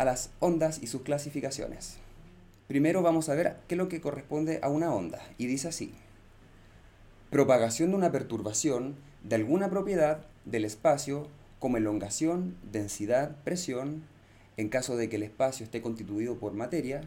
[0.00, 1.98] a las ondas y sus clasificaciones.
[2.68, 5.92] Primero vamos a ver qué es lo que corresponde a una onda, y dice así.
[7.28, 11.26] Propagación de una perturbación de alguna propiedad del espacio
[11.58, 14.04] como elongación, densidad, presión,
[14.56, 17.02] en caso de que el espacio esté constituido por materia,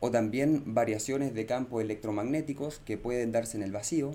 [0.00, 4.12] o también variaciones de campos electromagnéticos que pueden darse en el vacío.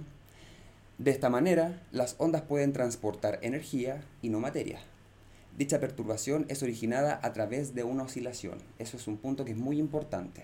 [0.98, 4.80] De esta manera, las ondas pueden transportar energía y no materia.
[5.58, 8.60] Dicha perturbación es originada a través de una oscilación.
[8.78, 10.44] Eso es un punto que es muy importante.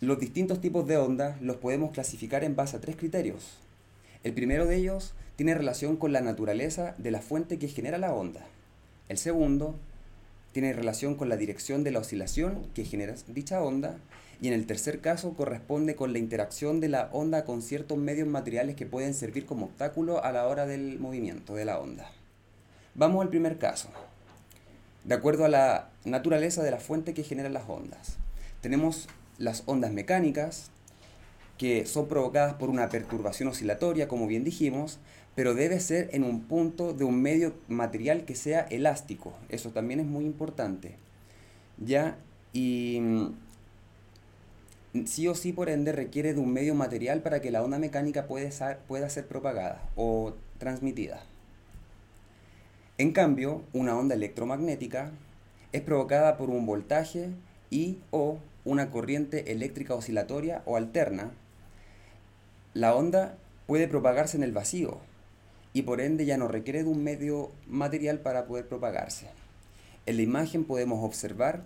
[0.00, 3.58] Los distintos tipos de ondas los podemos clasificar en base a tres criterios.
[4.24, 8.12] El primero de ellos tiene relación con la naturaleza de la fuente que genera la
[8.12, 8.44] onda.
[9.08, 9.76] El segundo
[10.50, 13.98] tiene relación con la dirección de la oscilación que genera dicha onda.
[14.40, 18.26] Y en el tercer caso corresponde con la interacción de la onda con ciertos medios
[18.26, 22.10] materiales que pueden servir como obstáculo a la hora del movimiento de la onda.
[22.94, 23.88] Vamos al primer caso.
[25.04, 28.18] De acuerdo a la naturaleza de la fuente que genera las ondas,
[28.60, 29.08] tenemos
[29.38, 30.70] las ondas mecánicas,
[31.58, 34.98] que son provocadas por una perturbación oscilatoria, como bien dijimos,
[35.34, 39.32] pero debe ser en un punto de un medio material que sea elástico.
[39.48, 40.96] Eso también es muy importante.
[41.78, 42.16] ¿Ya?
[42.52, 47.62] Y mm, sí o sí, por ende, requiere de un medio material para que la
[47.62, 51.22] onda mecánica pueda ser, pueda ser propagada o transmitida.
[53.02, 55.10] En cambio, una onda electromagnética
[55.72, 57.30] es provocada por un voltaje
[57.68, 61.32] y o una corriente eléctrica oscilatoria o alterna.
[62.74, 63.36] La onda
[63.66, 64.98] puede propagarse en el vacío
[65.72, 69.26] y por ende ya no requiere de un medio material para poder propagarse.
[70.06, 71.64] En la imagen podemos observar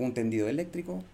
[0.00, 1.04] un tendido eléctrico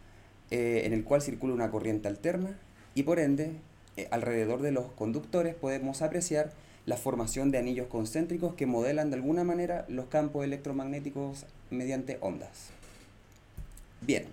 [0.51, 2.57] eh, en el cual circula una corriente alterna
[2.95, 3.53] y por ende
[3.99, 6.53] eh, alrededor de los conductores podemos apreciar
[6.89, 12.71] la formación de anillos concéntricos que modelan de alguna manera los campos electromagnéticos mediante ondas.
[14.01, 14.25] Bien,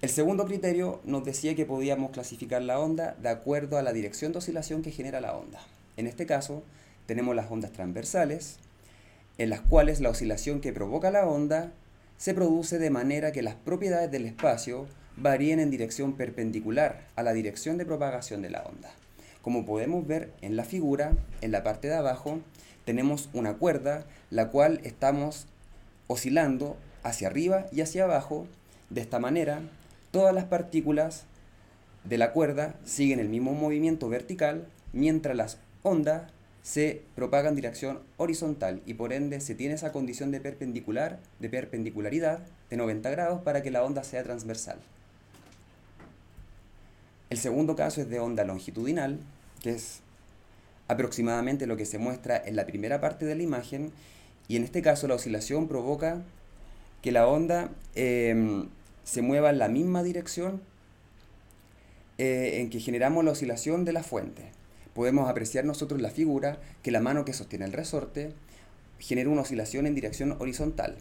[0.00, 4.32] el segundo criterio nos decía que podíamos clasificar la onda de acuerdo a la dirección
[4.32, 5.60] de oscilación que genera la onda.
[5.98, 6.62] En este caso,
[7.04, 8.56] tenemos las ondas transversales,
[9.36, 11.74] en las cuales la oscilación que provoca la onda
[12.16, 14.86] se produce de manera que las propiedades del espacio
[15.18, 18.90] varíen en dirección perpendicular a la dirección de propagación de la onda.
[19.42, 22.40] Como podemos ver en la figura, en la parte de abajo,
[22.84, 25.46] tenemos una cuerda, la cual estamos
[26.08, 28.46] oscilando hacia arriba y hacia abajo.
[28.90, 29.60] De esta manera,
[30.10, 31.24] todas las partículas
[32.04, 36.30] de la cuerda siguen el mismo movimiento vertical, mientras las ondas
[36.62, 41.48] se propagan en dirección horizontal y por ende se tiene esa condición de perpendicular, de
[41.48, 44.78] perpendicularidad de 90 grados para que la onda sea transversal.
[47.30, 49.20] El segundo caso es de onda longitudinal,
[49.62, 50.00] que es
[50.88, 53.92] aproximadamente lo que se muestra en la primera parte de la imagen,
[54.48, 56.22] y en este caso la oscilación provoca
[57.02, 58.68] que la onda em,
[59.04, 60.60] se mueva en la misma dirección
[62.18, 64.50] eh, en que generamos la oscilación de la fuente.
[64.92, 68.32] Podemos apreciar nosotros la figura que la mano que sostiene el resorte
[68.98, 70.96] genera una oscilación en dirección horizontal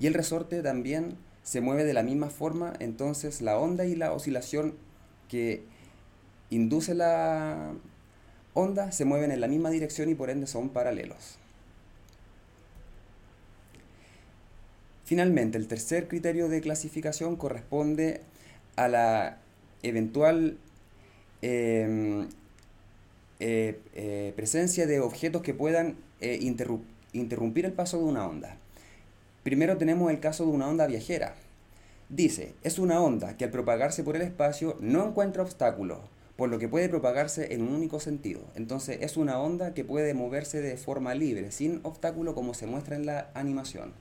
[0.00, 4.12] y el resorte también se mueve de la misma forma, entonces la onda y la
[4.12, 4.74] oscilación
[5.28, 5.62] que
[6.50, 7.72] induce la
[8.54, 11.38] onda se mueven en la misma dirección y por ende son paralelos.
[15.04, 18.20] Finalmente, el tercer criterio de clasificación corresponde
[18.76, 19.38] a la
[19.82, 20.58] eventual
[21.40, 22.28] em,
[23.40, 26.38] eh, eh, presencia de objetos que puedan eh,
[27.12, 28.56] interrumpir el paso de una onda.
[29.44, 31.34] Primero tenemos el caso de una onda viajera.
[32.10, 35.98] Dice, es una onda que al propagarse por el espacio no encuentra obstáculos,
[36.36, 38.40] por lo que puede propagarse en un único sentido.
[38.54, 42.96] Entonces es una onda que puede moverse de forma libre, sin obstáculo como se muestra
[42.96, 43.92] en la animación.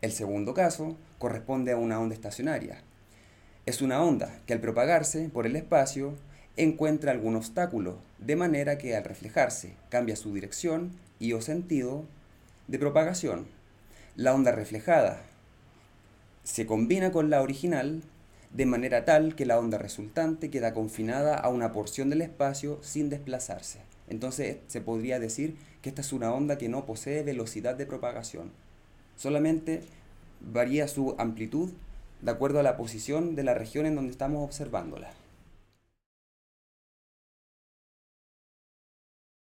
[0.00, 2.82] El segundo caso corresponde a una onda estacionaria.
[3.66, 6.14] Es una onda que al propagarse por el espacio
[6.56, 12.04] encuentra algún obstáculo, de manera que al reflejarse cambia su dirección y o sentido
[12.68, 13.46] de propagación.
[14.14, 15.20] La onda reflejada
[16.44, 18.02] se combina con la original
[18.52, 23.10] de manera tal que la onda resultante queda confinada a una porción del espacio sin
[23.10, 23.80] desplazarse.
[24.08, 28.52] Entonces se podría decir que esta es una onda que no posee velocidad de propagación.
[29.16, 29.82] Solamente
[30.40, 31.72] varía su amplitud
[32.20, 35.10] de acuerdo a la posición de la región en donde estamos observándola.